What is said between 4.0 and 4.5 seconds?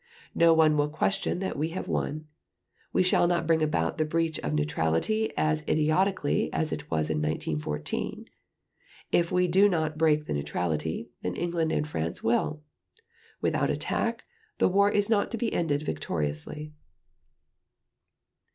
breach